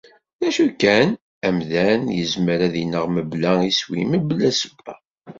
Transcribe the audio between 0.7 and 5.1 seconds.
kan, amdan, izmer ad ineɣ mebla iswi, mebla ssebba.